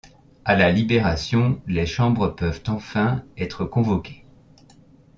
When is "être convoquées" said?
3.37-4.25